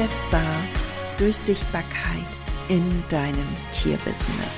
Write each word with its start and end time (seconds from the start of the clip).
Der 0.00 0.08
Star 0.28 0.64
durch 1.18 1.36
Sichtbarkeit 1.36 2.24
in 2.70 3.04
deinem 3.10 3.46
Tierbusiness. 3.70 4.56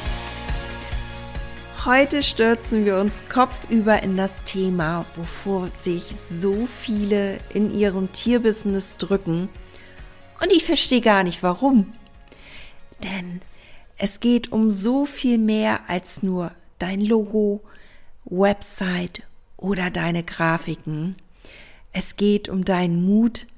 Heute 1.85 2.23
stürzen 2.23 2.85
wir 2.85 2.97
uns 2.99 3.25
kopfüber 3.29 4.05
in 4.05 4.17
das 4.17 4.45
Thema, 4.45 5.05
wovor 5.17 5.67
sich 5.81 6.15
so 6.31 6.67
viele 6.67 7.39
in 7.53 7.77
ihrem 7.77 8.13
Tierbusiness 8.13 8.99
drücken. 8.99 9.49
Und 10.41 10.53
ich 10.53 10.65
verstehe 10.65 11.01
gar 11.01 11.25
nicht 11.25 11.43
warum. 11.43 11.93
Denn 13.03 13.41
es 13.97 14.21
geht 14.21 14.53
um 14.53 14.71
so 14.71 15.07
viel 15.07 15.39
mehr 15.39 15.81
als 15.89 16.23
nur 16.23 16.53
dein 16.79 17.01
Logo, 17.01 17.65
Website 18.27 19.25
oder 19.57 19.91
deine 19.91 20.23
Grafiken. 20.23 21.17
Es 21.93 22.15
geht 22.15 22.49
um 22.49 22.65
deinen 22.65 23.05
Mut, 23.05 23.49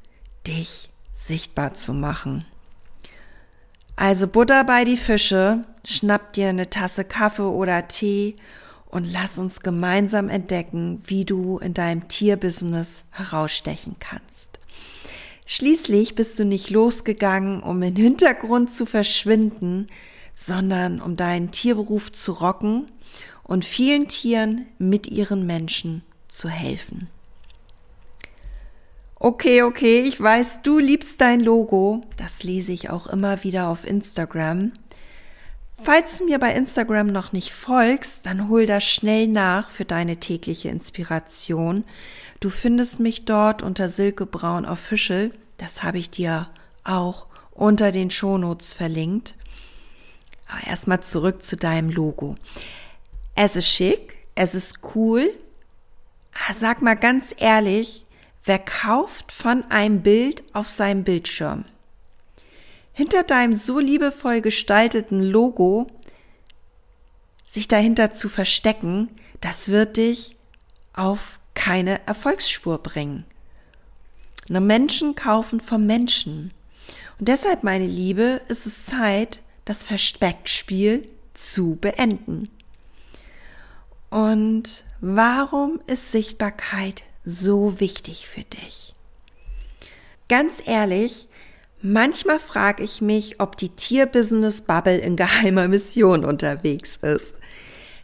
dich 0.46 0.88
sichtbar 1.14 1.74
zu 1.74 1.94
machen. 1.94 2.44
Also 3.96 4.26
Butter 4.26 4.64
bei 4.64 4.84
die 4.84 4.96
Fische, 4.96 5.64
schnapp 5.84 6.32
dir 6.32 6.48
eine 6.48 6.68
Tasse 6.68 7.04
Kaffee 7.04 7.42
oder 7.42 7.86
Tee 7.88 8.36
und 8.86 9.10
lass 9.12 9.38
uns 9.38 9.60
gemeinsam 9.60 10.28
entdecken, 10.28 11.02
wie 11.06 11.24
du 11.24 11.58
in 11.58 11.74
deinem 11.74 12.08
Tierbusiness 12.08 13.04
herausstechen 13.10 13.96
kannst. 14.00 14.58
Schließlich 15.46 16.14
bist 16.14 16.38
du 16.38 16.44
nicht 16.44 16.70
losgegangen, 16.70 17.62
um 17.62 17.82
im 17.82 17.96
Hintergrund 17.96 18.72
zu 18.72 18.86
verschwinden, 18.86 19.88
sondern 20.32 21.00
um 21.00 21.16
deinen 21.16 21.50
Tierberuf 21.50 22.10
zu 22.10 22.32
rocken 22.32 22.90
und 23.42 23.64
vielen 23.64 24.08
Tieren 24.08 24.66
mit 24.78 25.06
ihren 25.06 25.46
Menschen 25.46 26.02
zu 26.28 26.48
helfen. 26.48 27.08
Okay, 29.24 29.62
okay, 29.62 30.02
ich 30.02 30.20
weiß, 30.20 30.60
du 30.60 30.78
liebst 30.78 31.18
dein 31.18 31.40
Logo. 31.40 32.02
Das 32.18 32.42
lese 32.42 32.72
ich 32.72 32.90
auch 32.90 33.06
immer 33.06 33.42
wieder 33.42 33.68
auf 33.68 33.86
Instagram. 33.86 34.72
Falls 35.82 36.18
du 36.18 36.26
mir 36.26 36.38
bei 36.38 36.52
Instagram 36.52 37.06
noch 37.06 37.32
nicht 37.32 37.50
folgst, 37.50 38.26
dann 38.26 38.50
hol 38.50 38.66
das 38.66 38.84
schnell 38.84 39.26
nach 39.26 39.70
für 39.70 39.86
deine 39.86 40.18
tägliche 40.18 40.68
Inspiration. 40.68 41.84
Du 42.38 42.50
findest 42.50 43.00
mich 43.00 43.24
dort 43.24 43.62
unter 43.62 43.88
Silke 43.88 44.26
Braun 44.26 44.66
Official. 44.66 45.30
Das 45.56 45.82
habe 45.82 45.96
ich 45.96 46.10
dir 46.10 46.50
auch 46.84 47.24
unter 47.52 47.92
den 47.92 48.10
Shownotes 48.10 48.74
verlinkt. 48.74 49.36
Aber 50.48 50.66
erstmal 50.66 51.00
zurück 51.00 51.42
zu 51.42 51.56
deinem 51.56 51.88
Logo. 51.88 52.34
Es 53.36 53.56
ist 53.56 53.70
schick, 53.70 54.18
es 54.34 54.54
ist 54.54 54.80
cool. 54.94 55.32
Ah, 56.46 56.52
sag 56.52 56.82
mal 56.82 56.94
ganz 56.94 57.34
ehrlich, 57.38 58.03
Wer 58.44 58.58
kauft 58.58 59.32
von 59.32 59.64
einem 59.70 60.02
Bild 60.02 60.44
auf 60.52 60.68
seinem 60.68 61.02
Bildschirm? 61.02 61.64
Hinter 62.92 63.22
deinem 63.22 63.54
so 63.54 63.78
liebevoll 63.78 64.40
gestalteten 64.40 65.22
Logo 65.22 65.86
sich 67.48 67.68
dahinter 67.68 68.12
zu 68.12 68.28
verstecken, 68.28 69.08
das 69.40 69.68
wird 69.68 69.96
dich 69.96 70.36
auf 70.92 71.40
keine 71.54 72.06
Erfolgsspur 72.06 72.78
bringen. 72.78 73.24
Na, 74.48 74.60
Menschen 74.60 75.14
kaufen 75.14 75.60
vom 75.60 75.86
Menschen. 75.86 76.52
Und 77.18 77.28
deshalb, 77.28 77.62
meine 77.62 77.86
Liebe, 77.86 78.42
ist 78.48 78.66
es 78.66 78.86
Zeit, 78.86 79.40
das 79.64 79.86
Versteckspiel 79.86 81.08
zu 81.32 81.76
beenden. 81.76 82.50
Und 84.10 84.84
warum 85.00 85.80
ist 85.86 86.12
Sichtbarkeit 86.12 87.04
so 87.24 87.80
wichtig 87.80 88.28
für 88.28 88.42
dich? 88.42 88.94
Ganz 90.28 90.62
ehrlich, 90.66 91.28
manchmal 91.82 92.38
frage 92.38 92.82
ich 92.82 93.00
mich, 93.00 93.40
ob 93.40 93.56
die 93.56 93.70
Tierbusiness-Bubble 93.70 94.98
in 94.98 95.16
geheimer 95.16 95.68
Mission 95.68 96.24
unterwegs 96.24 96.96
ist. 96.96 97.34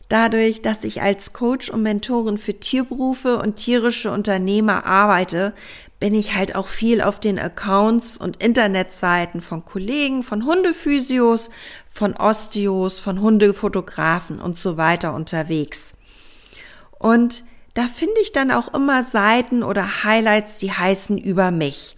Dadurch, 0.08 0.60
dass 0.60 0.82
ich 0.82 1.02
als 1.02 1.32
Coach 1.32 1.70
und 1.70 1.82
Mentorin 1.82 2.36
für 2.36 2.58
Tierberufe 2.58 3.38
und 3.38 3.56
tierische 3.56 4.10
Unternehmer 4.10 4.84
arbeite, 4.84 5.54
bin 6.00 6.14
ich 6.14 6.34
halt 6.34 6.56
auch 6.56 6.66
viel 6.66 7.00
auf 7.00 7.20
den 7.20 7.38
Accounts 7.38 8.16
und 8.16 8.42
Internetseiten 8.42 9.40
von 9.40 9.64
Kollegen, 9.64 10.22
von 10.22 10.46
Hundephysios, 10.46 11.50
von 11.86 12.14
Osteos, 12.14 12.98
von 12.98 13.20
Hundefotografen 13.20 14.40
und 14.40 14.56
so 14.56 14.76
weiter 14.76 15.14
unterwegs. 15.14 15.92
Und 16.98 17.44
da 17.80 17.88
finde 17.88 18.20
ich 18.20 18.32
dann 18.32 18.50
auch 18.50 18.74
immer 18.74 19.04
Seiten 19.04 19.62
oder 19.62 20.04
Highlights, 20.04 20.58
die 20.58 20.70
heißen 20.70 21.16
über 21.16 21.50
mich. 21.50 21.96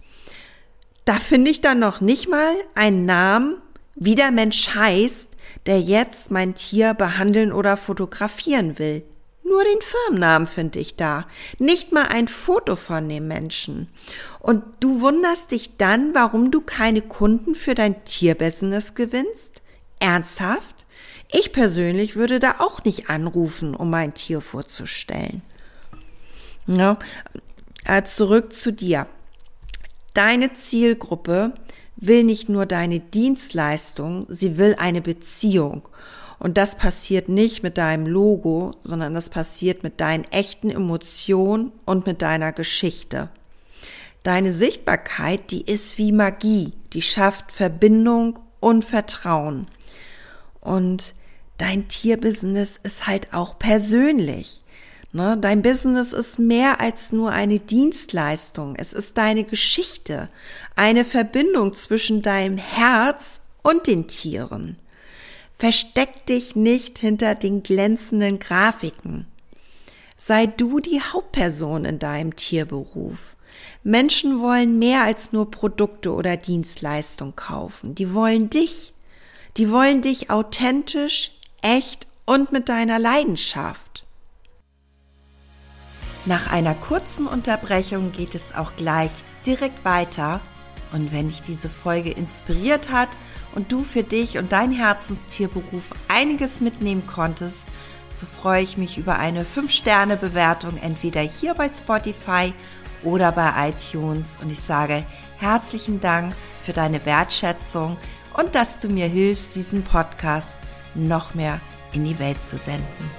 Da 1.03 1.15
finde 1.15 1.51
ich 1.51 1.59
dann 1.59 1.79
noch 1.79 1.99
nicht 1.99 2.29
mal 2.29 2.55
einen 2.73 3.05
Namen, 3.05 3.57
wie 3.93 4.15
der 4.15 4.31
Mensch 4.31 4.73
heißt, 4.75 5.31
der 5.65 5.81
jetzt 5.81 6.31
mein 6.31 6.55
Tier 6.55 6.93
behandeln 6.93 7.51
oder 7.51 7.75
fotografieren 7.75 8.79
will. 8.79 9.03
Nur 9.43 9.61
den 9.65 9.81
Firmennamen 9.81 10.47
finde 10.47 10.79
ich 10.79 10.95
da. 10.95 11.27
Nicht 11.59 11.91
mal 11.91 12.07
ein 12.07 12.29
Foto 12.29 12.77
von 12.77 13.09
dem 13.09 13.27
Menschen. 13.27 13.89
Und 14.39 14.63
du 14.79 15.01
wunderst 15.01 15.51
dich 15.51 15.75
dann, 15.75 16.15
warum 16.15 16.49
du 16.49 16.61
keine 16.61 17.01
Kunden 17.01 17.55
für 17.55 17.75
dein 17.75 18.05
Tierbusiness 18.05 18.95
gewinnst? 18.95 19.61
Ernsthaft? 19.99 20.85
Ich 21.29 21.51
persönlich 21.51 22.15
würde 22.15 22.39
da 22.39 22.55
auch 22.59 22.85
nicht 22.85 23.09
anrufen, 23.09 23.75
um 23.75 23.89
mein 23.89 24.13
Tier 24.13 24.39
vorzustellen. 24.39 25.41
Ja, 26.67 26.97
äh, 27.85 28.03
zurück 28.03 28.53
zu 28.53 28.71
dir. 28.71 29.07
Deine 30.13 30.53
Zielgruppe 30.53 31.53
will 31.95 32.23
nicht 32.23 32.49
nur 32.49 32.65
deine 32.65 32.99
Dienstleistung, 32.99 34.25
sie 34.29 34.57
will 34.57 34.75
eine 34.77 35.01
Beziehung. 35.01 35.87
Und 36.39 36.57
das 36.57 36.75
passiert 36.75 37.29
nicht 37.29 37.63
mit 37.63 37.77
deinem 37.77 38.05
Logo, 38.05 38.75
sondern 38.81 39.13
das 39.13 39.29
passiert 39.29 39.83
mit 39.83 40.01
deinen 40.01 40.25
echten 40.25 40.69
Emotionen 40.69 41.71
und 41.85 42.05
mit 42.05 42.21
deiner 42.21 42.51
Geschichte. 42.51 43.29
Deine 44.23 44.51
Sichtbarkeit, 44.51 45.51
die 45.51 45.61
ist 45.61 45.97
wie 45.97 46.11
Magie, 46.11 46.73
die 46.93 47.01
schafft 47.01 47.51
Verbindung 47.51 48.39
und 48.59 48.83
Vertrauen. 48.83 49.67
Und 50.59 51.13
dein 51.57 51.87
Tierbusiness 51.87 52.79
ist 52.83 53.07
halt 53.07 53.33
auch 53.33 53.57
persönlich. 53.57 54.62
Ne? 55.13 55.37
Dein 55.39 55.61
Business 55.61 56.11
ist 56.11 56.39
mehr 56.39 56.81
als 56.81 57.11
nur 57.11 57.31
eine 57.31 57.59
Dienstleistung. 57.59 58.75
Es 58.75 58.93
ist 58.93 59.17
deine 59.17 59.43
Geschichte, 59.43 60.27
eine 60.75 61.05
Verbindung 61.05 61.73
zwischen 61.73 62.23
deinem 62.23 62.57
Herz 62.57 63.39
und 63.61 63.85
den 63.85 64.07
Tieren. 64.07 64.77
Versteck 65.59 66.25
dich 66.25 66.55
nicht 66.55 66.97
hinter 66.97 67.35
den 67.35 67.61
glänzenden 67.61 68.39
Grafiken. 68.39 69.27
Sei 70.17 70.47
du 70.47 70.79
die 70.79 70.99
Hauptperson 70.99 71.85
in 71.85 71.99
deinem 71.99 72.35
Tierberuf. 72.35 73.35
Menschen 73.83 74.41
wollen 74.41 74.79
mehr 74.79 75.03
als 75.03 75.31
nur 75.31 75.51
Produkte 75.51 76.11
oder 76.11 76.37
Dienstleistungen 76.37 77.35
kaufen. 77.35 77.93
Die 77.93 78.15
wollen 78.15 78.49
dich. 78.49 78.93
Die 79.57 79.69
wollen 79.69 80.01
dich 80.01 80.31
authentisch, 80.31 81.33
echt 81.61 82.07
und 82.25 82.51
mit 82.51 82.67
deiner 82.67 82.97
Leidenschaft. 82.97 83.92
Nach 86.25 86.51
einer 86.51 86.73
kurzen 86.73 87.27
Unterbrechung 87.27 88.11
geht 88.11 88.33
es 88.33 88.55
auch 88.55 88.75
gleich 88.75 89.11
direkt 89.45 89.83
weiter. 89.83 90.39
Und 90.93 91.11
wenn 91.11 91.27
dich 91.27 91.41
diese 91.41 91.69
Folge 91.69 92.11
inspiriert 92.11 92.91
hat 92.91 93.09
und 93.55 93.71
du 93.71 93.83
für 93.83 94.03
dich 94.03 94.37
und 94.37 94.51
dein 94.51 94.71
Herzenstierberuf 94.71 95.89
einiges 96.07 96.61
mitnehmen 96.61 97.05
konntest, 97.07 97.69
so 98.09 98.27
freue 98.27 98.61
ich 98.61 98.77
mich 98.77 98.97
über 98.97 99.17
eine 99.17 99.43
5-Sterne-Bewertung 99.43 100.77
entweder 100.77 101.21
hier 101.21 101.55
bei 101.55 101.67
Spotify 101.67 102.53
oder 103.03 103.31
bei 103.31 103.69
iTunes. 103.69 104.37
Und 104.41 104.51
ich 104.51 104.61
sage 104.61 105.03
herzlichen 105.39 105.99
Dank 105.99 106.35
für 106.61 106.73
deine 106.73 107.05
Wertschätzung 107.05 107.97
und 108.35 108.55
dass 108.55 108.79
du 108.79 108.87
mir 108.87 109.07
hilfst, 109.07 109.55
diesen 109.55 109.83
Podcast 109.83 110.57
noch 110.95 111.33
mehr 111.33 111.59
in 111.91 112.05
die 112.05 112.19
Welt 112.19 112.41
zu 112.41 112.57
senden. 112.57 113.09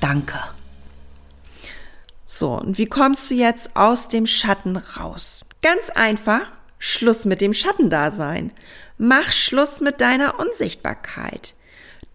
Danke. 0.00 0.38
So, 2.36 2.54
und 2.54 2.78
wie 2.78 2.86
kommst 2.86 3.30
du 3.30 3.36
jetzt 3.36 3.76
aus 3.76 4.08
dem 4.08 4.26
Schatten 4.26 4.76
raus? 4.76 5.44
Ganz 5.62 5.88
einfach, 5.90 6.50
Schluss 6.78 7.26
mit 7.26 7.40
dem 7.40 7.54
Schattendasein. 7.54 8.50
Mach 8.98 9.30
Schluss 9.30 9.80
mit 9.80 10.00
deiner 10.00 10.40
Unsichtbarkeit. 10.40 11.54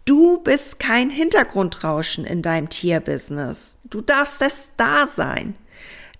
Du 0.03 0.39
bist 0.39 0.77
kein 0.77 1.09
Hintergrundrauschen 1.09 2.25
in 2.25 2.41
deinem 2.41 2.67
Tierbusiness. 2.67 3.77
Du 3.85 4.01
darfst 4.01 4.41
der 4.41 4.49
Star 4.49 5.07
sein. 5.07 5.55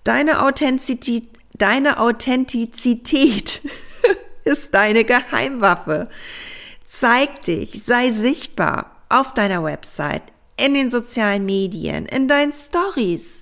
Deine 0.02 0.44
Authentizität, 0.44 1.28
deine 1.52 2.00
Authentizität 2.00 3.60
ist 4.44 4.72
deine 4.72 5.04
Geheimwaffe. 5.04 6.08
Zeig 6.88 7.42
dich, 7.42 7.82
sei 7.84 8.10
sichtbar 8.12 9.02
auf 9.10 9.34
deiner 9.34 9.62
Website, 9.62 10.22
in 10.58 10.72
den 10.72 10.88
sozialen 10.88 11.44
Medien, 11.44 12.06
in 12.06 12.28
deinen 12.28 12.54
Stories. 12.54 13.39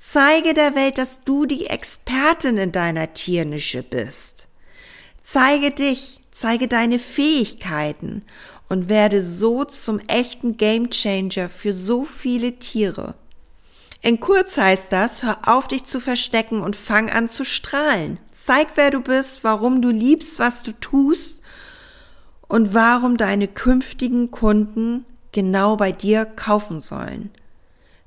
Zeige 0.00 0.54
der 0.54 0.76
Welt, 0.76 0.96
dass 0.96 1.24
du 1.24 1.44
die 1.44 1.66
Expertin 1.66 2.56
in 2.56 2.70
deiner 2.70 3.14
Tiernische 3.14 3.82
bist. 3.82 4.46
Zeige 5.22 5.72
dich, 5.72 6.20
zeige 6.30 6.68
deine 6.68 7.00
Fähigkeiten 7.00 8.22
und 8.68 8.88
werde 8.88 9.24
so 9.24 9.64
zum 9.64 9.98
echten 10.06 10.56
Gamechanger 10.56 11.48
für 11.48 11.72
so 11.72 12.04
viele 12.04 12.60
Tiere. 12.60 13.16
In 14.00 14.20
kurz 14.20 14.56
heißt 14.56 14.92
das, 14.92 15.24
hör 15.24 15.48
auf 15.48 15.66
dich 15.66 15.84
zu 15.84 15.98
verstecken 15.98 16.62
und 16.62 16.76
fang 16.76 17.10
an 17.10 17.28
zu 17.28 17.44
strahlen. 17.44 18.20
Zeig, 18.30 18.68
wer 18.76 18.92
du 18.92 19.00
bist, 19.00 19.42
warum 19.42 19.82
du 19.82 19.90
liebst, 19.90 20.38
was 20.38 20.62
du 20.62 20.70
tust 20.72 21.42
und 22.46 22.72
warum 22.72 23.16
deine 23.16 23.48
künftigen 23.48 24.30
Kunden 24.30 25.04
genau 25.32 25.76
bei 25.76 25.90
dir 25.90 26.24
kaufen 26.24 26.80
sollen. 26.80 27.30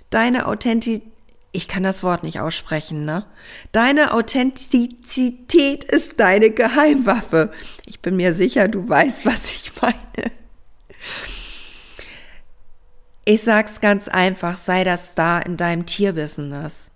Deine 0.09 0.47
Authentizität, 0.47 1.11
ich 1.51 1.67
kann 1.67 1.83
das 1.83 2.03
Wort 2.03 2.23
nicht 2.23 2.39
aussprechen, 2.39 3.03
ne? 3.03 3.25
Deine 3.71 4.13
Authentizität 4.13 5.83
ist 5.83 6.19
deine 6.19 6.51
Geheimwaffe. 6.51 7.51
Ich 7.85 7.99
bin 7.99 8.15
mir 8.15 8.33
sicher, 8.33 8.67
du 8.67 8.87
weißt, 8.87 9.25
was 9.25 9.51
ich 9.51 9.73
meine. 9.81 10.31
Ich 13.25 13.43
sag's 13.43 13.81
ganz 13.81 14.07
einfach, 14.07 14.55
sei 14.55 14.83
das 14.83 15.11
Star 15.11 15.45
in 15.45 15.57
deinem 15.57 15.85
Tierbusiness. 15.85 16.89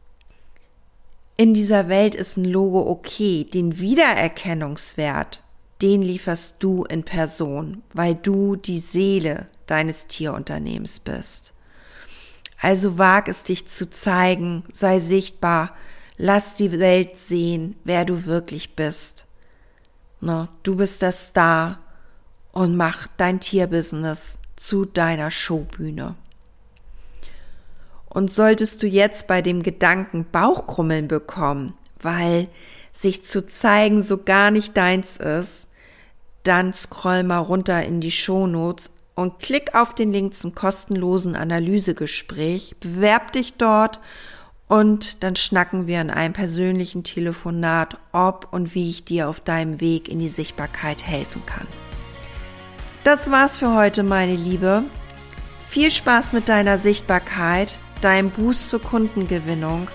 In 1.37 1.53
dieser 1.53 1.89
Welt 1.89 2.15
ist 2.15 2.37
ein 2.37 2.45
Logo 2.45 2.89
okay, 2.89 3.43
den 3.43 3.79
Wiedererkennungswert, 3.79 5.43
den 5.81 6.01
lieferst 6.01 6.55
du 6.59 6.85
in 6.85 7.03
Person, 7.03 7.83
weil 7.93 8.15
du 8.15 8.55
die 8.55 8.79
Seele 8.79 9.47
deines 9.67 10.07
Tierunternehmens 10.07 11.01
bist. 11.01 11.54
Also 12.59 12.97
wag 12.97 13.27
es 13.27 13.43
dich 13.43 13.67
zu 13.67 13.89
zeigen, 13.89 14.63
sei 14.71 14.99
sichtbar, 14.99 15.75
lass 16.17 16.55
die 16.55 16.79
Welt 16.79 17.17
sehen, 17.17 17.75
wer 17.83 18.05
du 18.05 18.25
wirklich 18.25 18.75
bist. 18.75 19.25
Na, 20.21 20.49
du 20.63 20.75
bist 20.75 21.01
der 21.01 21.11
Star 21.11 21.79
und 22.53 22.77
mach 22.77 23.07
dein 23.17 23.39
Tierbusiness 23.39 24.39
zu 24.55 24.85
deiner 24.85 25.29
Showbühne. 25.29 26.15
Und 28.07 28.31
solltest 28.31 28.81
du 28.81 28.87
jetzt 28.87 29.27
bei 29.27 29.41
dem 29.41 29.61
Gedanken 29.61 30.25
Bauchkrummeln 30.31 31.09
bekommen, 31.09 31.73
weil 31.99 32.47
sich 32.93 33.25
zu 33.25 33.45
zeigen 33.45 34.01
so 34.01 34.23
gar 34.23 34.51
nicht 34.51 34.77
deins 34.77 35.17
ist, 35.17 35.67
dann 36.43 36.73
scroll 36.73 37.23
mal 37.23 37.39
runter 37.39 37.83
in 37.83 37.99
die 37.99 38.11
Shownotes 38.11 38.89
und 39.15 39.39
klick 39.39 39.73
auf 39.73 39.95
den 39.95 40.11
Link 40.11 40.35
zum 40.35 40.53
kostenlosen 40.53 41.35
Analysegespräch, 41.35 42.75
bewerb 42.79 43.31
dich 43.31 43.53
dort 43.55 43.99
und 44.67 45.23
dann 45.23 45.35
schnacken 45.35 45.87
wir 45.87 46.01
in 46.01 46.09
einem 46.09 46.33
persönlichen 46.33 47.03
Telefonat, 47.03 47.97
ob 48.11 48.49
und 48.51 48.75
wie 48.75 48.89
ich 48.89 49.05
dir 49.05 49.29
auf 49.29 49.39
deinem 49.39 49.79
Weg 49.79 50.09
in 50.09 50.19
die 50.19 50.29
Sichtbarkeit 50.29 51.05
helfen 51.05 51.45
kann. 51.45 51.67
Das 53.03 53.29
war's 53.31 53.59
für 53.59 53.75
heute, 53.75 54.03
meine 54.03 54.35
Liebe. 54.35 54.83
Viel 55.67 55.91
Spaß 55.91 56.33
mit 56.33 56.49
deiner 56.49 56.77
Sichtbarkeit, 56.77 57.77
deinem 58.01 58.31
Boost 58.31 58.69
zur 58.69 58.81
Kundengewinnung. 58.81 59.87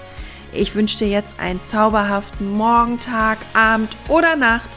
Ich 0.52 0.74
wünsche 0.74 0.98
dir 0.98 1.08
jetzt 1.08 1.40
einen 1.40 1.60
zauberhaften 1.60 2.50
Morgen, 2.52 3.00
Tag, 3.00 3.38
Abend 3.54 3.96
oder 4.08 4.36
Nacht, 4.36 4.68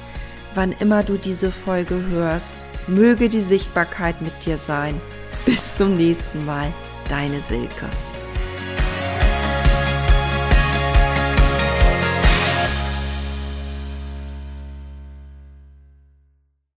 wann 0.56 0.72
immer 0.72 1.04
du 1.04 1.18
diese 1.18 1.52
Folge 1.52 2.04
hörst. 2.08 2.56
Möge 2.88 3.30
die 3.30 3.40
Sichtbarkeit 3.40 4.22
mit 4.22 4.46
dir 4.46 4.58
sein. 4.58 5.00
Bis 5.46 5.78
zum 5.78 5.96
nächsten 5.98 6.46
Mal, 6.46 6.74
deine 7.10 7.42
Silke. 7.42 7.90